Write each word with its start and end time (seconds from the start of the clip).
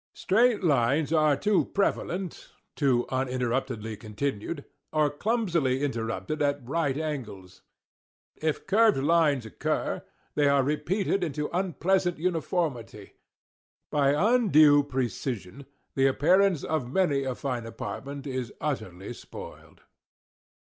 Straight 0.15 0.63
lines 0.63 1.13
are 1.13 1.37
too 1.37 1.63
prevalent—too 1.65 3.05
uninterruptedly 3.09 3.95
continued—or 3.97 5.11
clumsily 5.11 5.83
interrupted 5.83 6.41
at 6.41 6.67
right 6.67 6.97
angles. 6.97 7.61
If 8.35 8.65
curved 8.65 8.97
lines 8.97 9.45
occur, 9.45 10.01
they 10.33 10.47
are 10.47 10.63
repeated 10.63 11.23
into 11.23 11.51
unpleasant 11.55 12.17
uniformity. 12.17 13.13
By 13.91 14.15
undue 14.17 14.81
precision, 14.81 15.67
the 15.93 16.07
appearance 16.07 16.63
of 16.63 16.91
many 16.91 17.23
a 17.23 17.35
fine 17.35 17.67
apartment 17.67 18.25
is 18.25 18.51
utterly 18.59 19.13
spoiled. 19.13 19.83